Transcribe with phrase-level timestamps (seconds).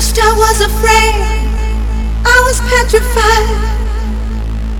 [0.00, 1.20] first I was afraid,
[2.24, 3.48] I was petrified.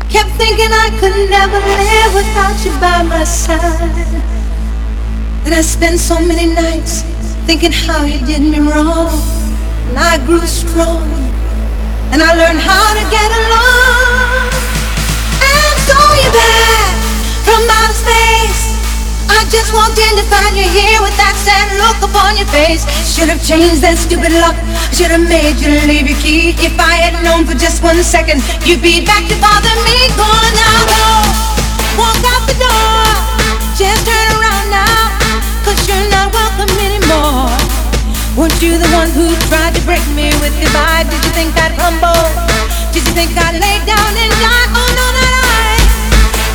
[0.09, 4.15] Kept thinking I could never live without you by my side.
[5.45, 7.03] And I spent so many nights
[7.45, 9.13] thinking how you did me wrong.
[9.89, 11.05] And I grew strong,
[12.13, 14.49] and I learned how to get along.
[15.53, 16.97] And so you're back
[17.45, 18.40] from outer space.
[19.41, 22.85] I just walked in to find you here with that sad look upon your face.
[23.09, 24.53] Should have changed that stupid lock.
[24.93, 26.53] Should have made you leave your key.
[26.61, 30.13] If I had known for just one second, you'd be back to bother me.
[30.13, 31.25] Calling out, oh,
[31.97, 33.01] walk out the door.
[33.73, 35.09] Just turn around now,
[35.65, 37.49] cause you're not welcome anymore.
[38.37, 41.09] Weren't you the one who tried to break me with goodbye?
[41.09, 42.29] Did you think I'd crumble?
[42.93, 44.69] Did you think I'd lay down and die?
[44.77, 45.73] Oh no, that I,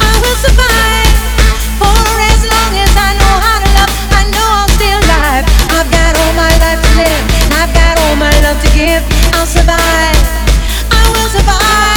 [0.06, 1.05] I will survive.
[8.46, 9.02] Love to give.
[9.34, 10.22] I'll survive,
[10.92, 11.95] I will survive.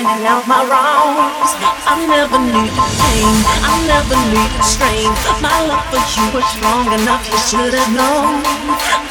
[0.00, 1.50] For pointing out my wrongs.
[1.84, 3.34] I never needed pain.
[3.60, 5.10] I never needed strain.
[5.44, 8.40] My love for you was strong enough, you should have known.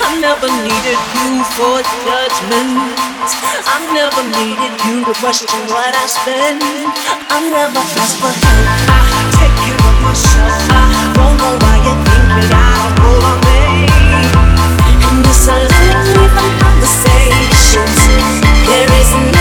[0.01, 2.97] I never needed you for judgment.
[3.69, 6.61] I never needed you to question what I spend.
[6.63, 8.66] I never asked for help.
[8.89, 10.63] I take care of myself.
[10.73, 13.85] I don't know why you think gotta hold on me.
[15.05, 17.99] And this a lonely conversations.
[18.66, 19.38] There isn't anything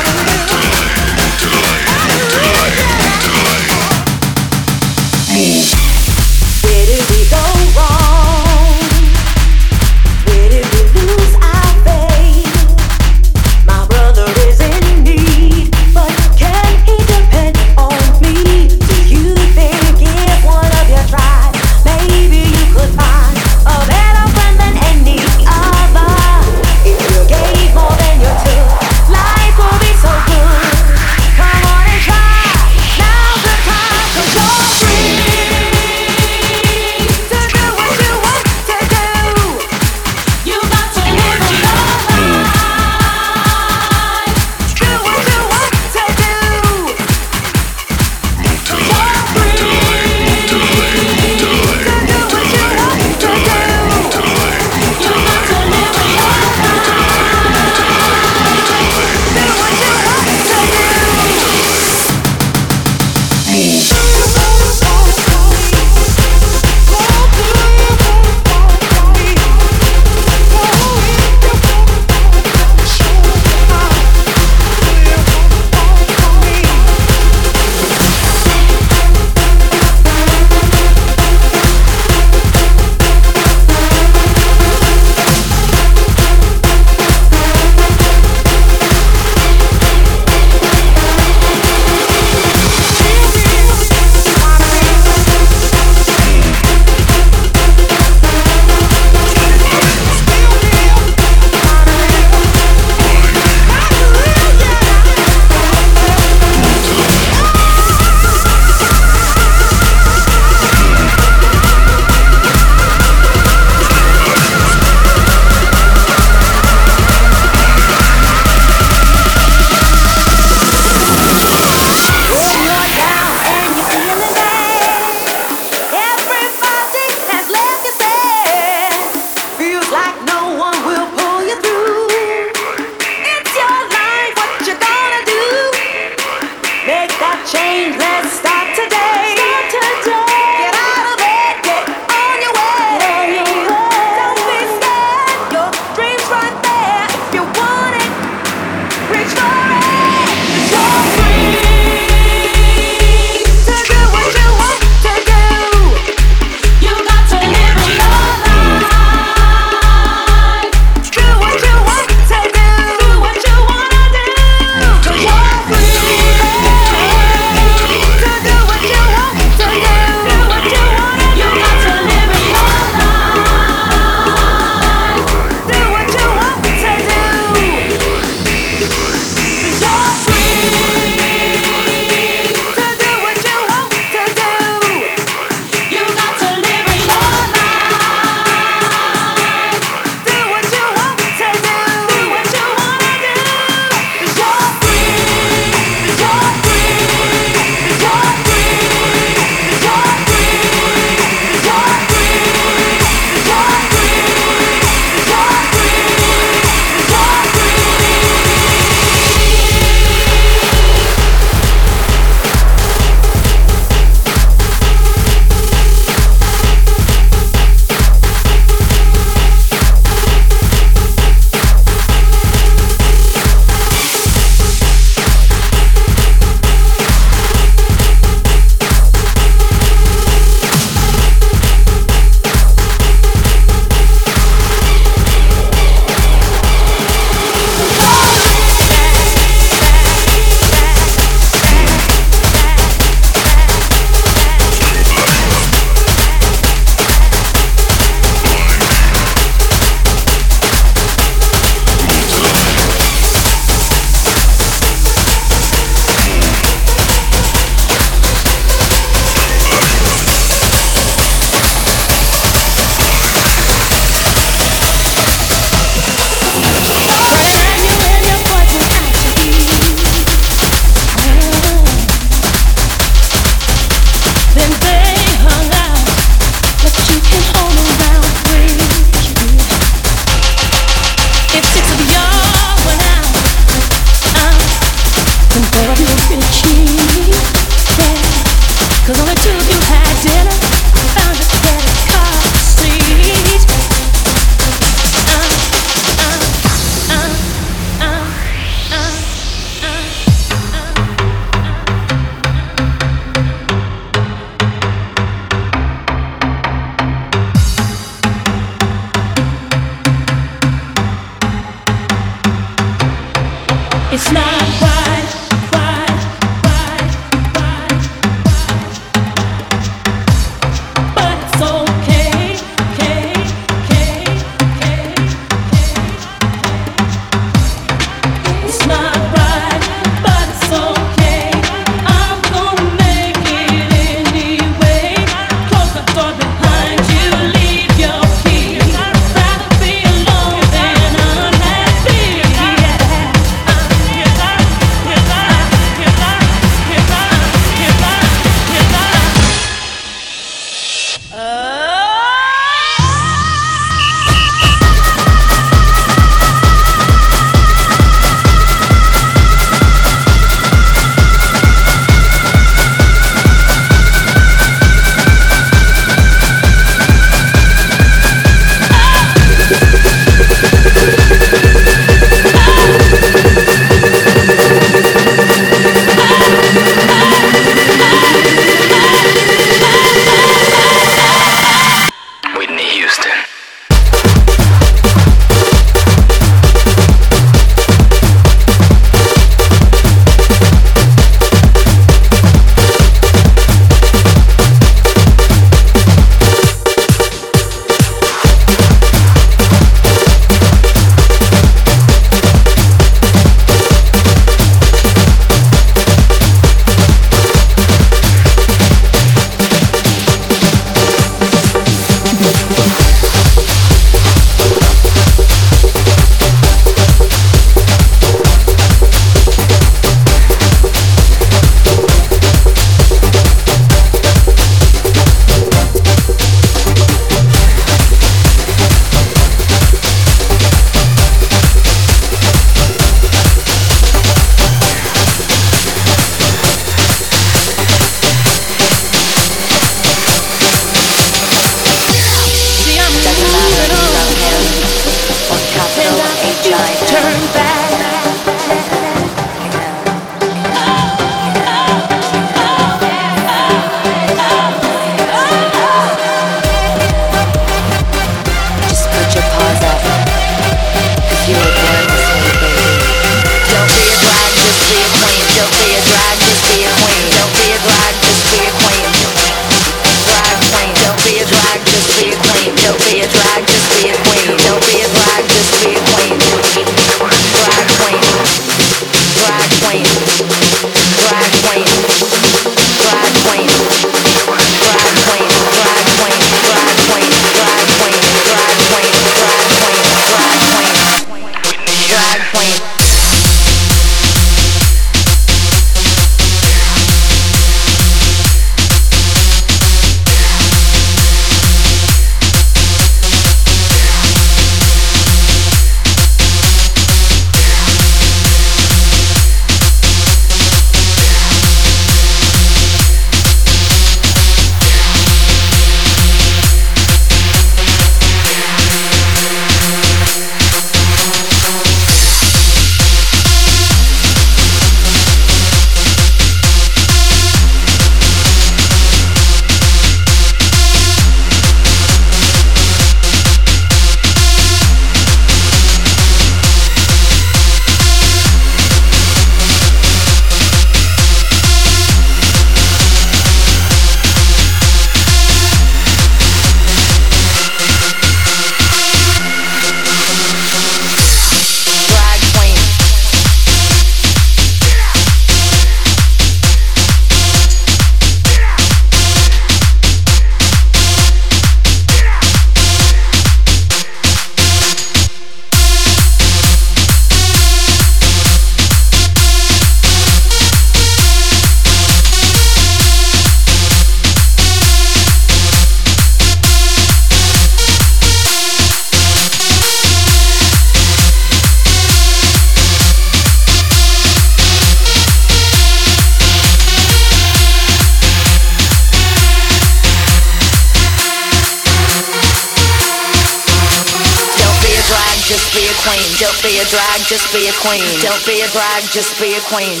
[598.46, 600.00] be a drag, just be a queen.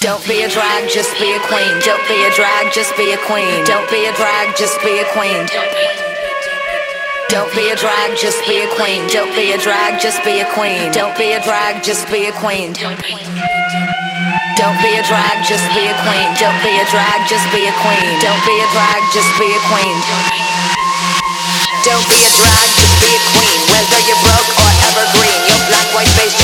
[0.00, 1.80] Don't be a drag, just be a queen.
[1.80, 3.64] Don't be a drag, just be a queen.
[3.64, 5.46] Don't be a drag, just be a queen.
[7.28, 9.08] Don't be a drag, just be a queen.
[9.08, 10.92] Don't be a drag, just be a queen.
[10.92, 12.72] Don't be a drag, just be a queen.
[14.60, 16.28] Don't be a drag, just be a queen.
[16.36, 18.08] Don't be a drag, just be a queen.
[18.20, 19.96] Don't be a drag, just be a queen.
[21.80, 23.58] Don't be a drag, just be a queen.
[23.72, 26.36] Whether you're broke or evergreen, your black, white face,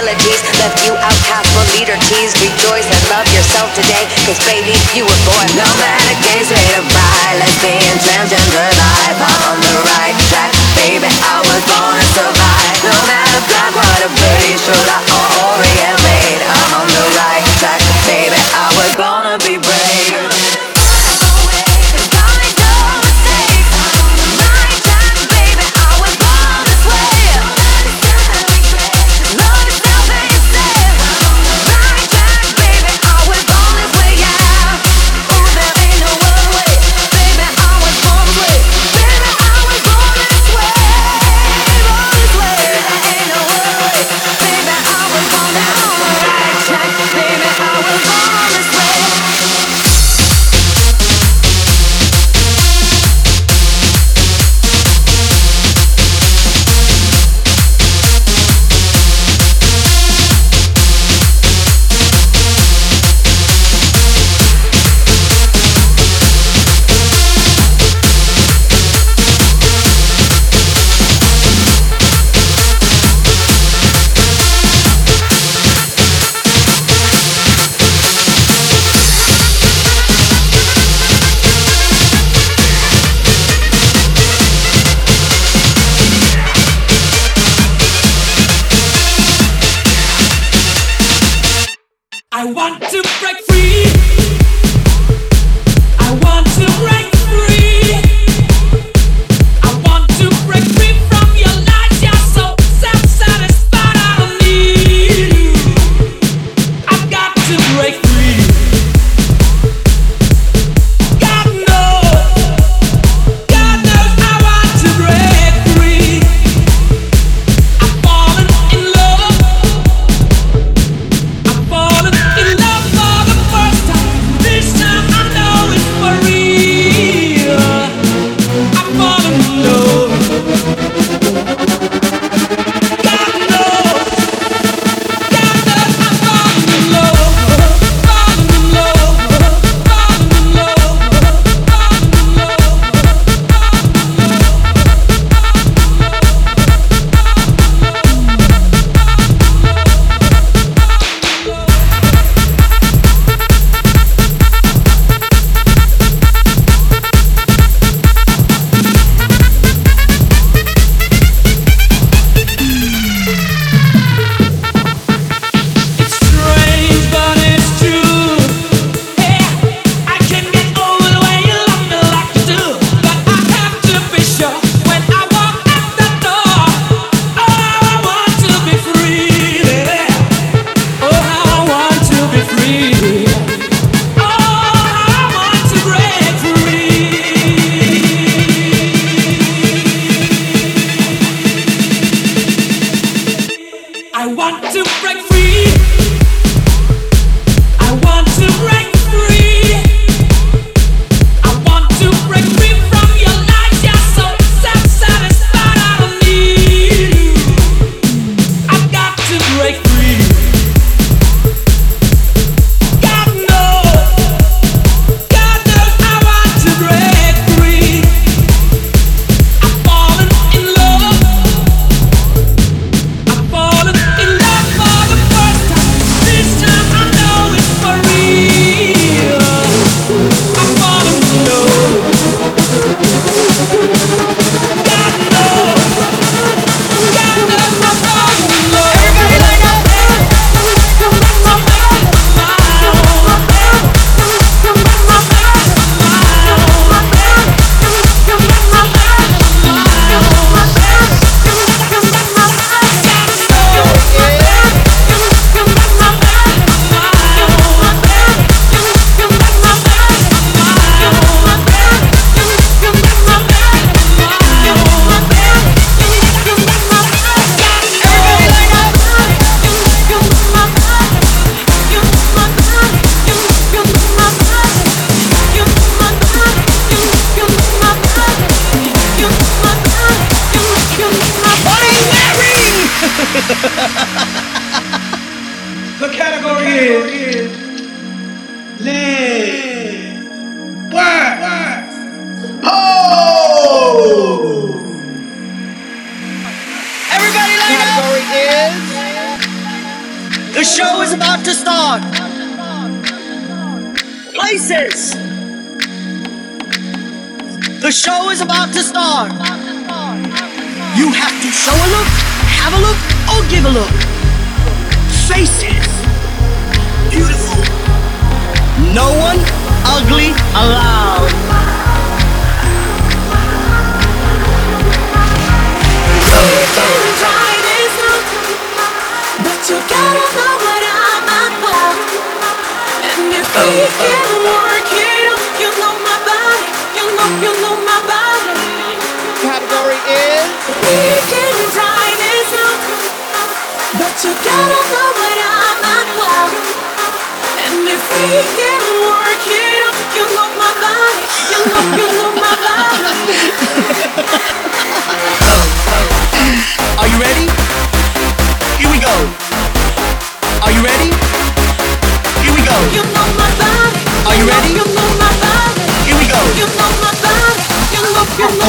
[0.00, 5.04] disabilities left you outcast for leader tease, rejoice and love yourself today, cause baby, you
[5.04, 5.46] were born.
[5.56, 9.59] No matter gay, straight or bi, lesbian, transgender life,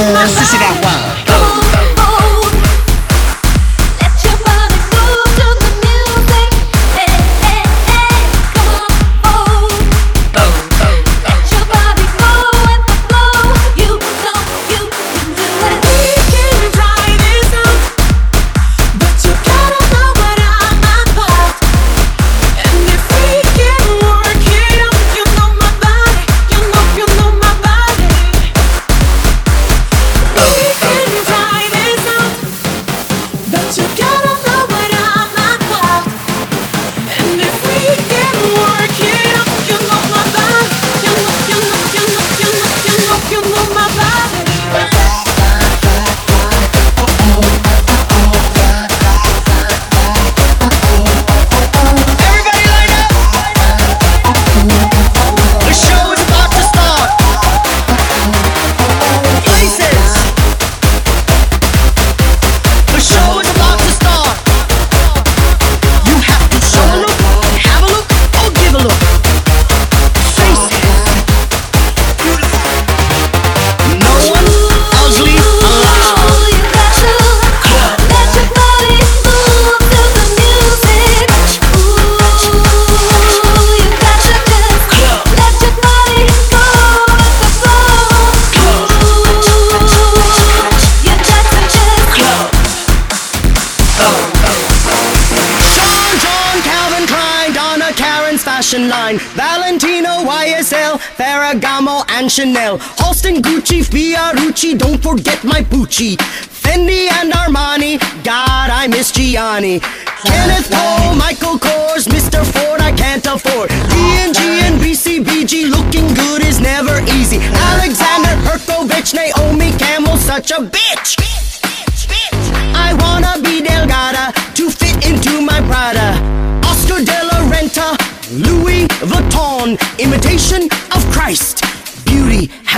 [0.01, 1.20] 四思绪变换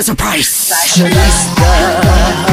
[0.03, 0.69] has a price.
[0.69, 2.52] Fashionista.